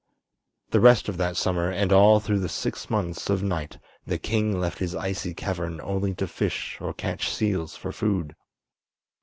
[0.71, 4.59] The rest of that summer and all through the six months of night the king
[4.59, 8.35] left his icy cavern only to fish or catch seals for food.